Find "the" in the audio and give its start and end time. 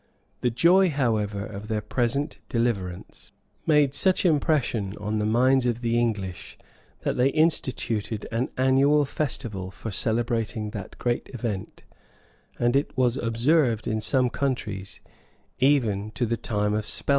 0.39-0.49, 5.19-5.27, 5.81-5.99, 16.25-16.35